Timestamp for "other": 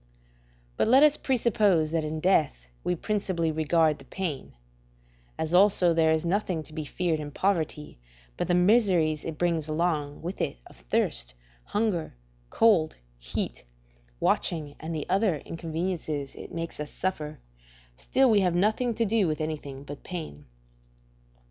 15.07-15.37